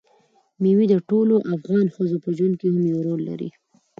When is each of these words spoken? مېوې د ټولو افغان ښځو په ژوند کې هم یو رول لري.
مېوې 0.61 0.85
د 0.89 0.95
ټولو 1.09 1.35
افغان 1.55 1.85
ښځو 1.95 2.17
په 2.23 2.29
ژوند 2.37 2.53
کې 2.59 2.67
هم 2.73 2.83
یو 2.93 2.99
رول 3.07 3.21
لري. 3.29 3.49